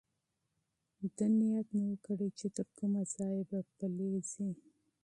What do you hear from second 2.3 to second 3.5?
چې تر کومه ځایه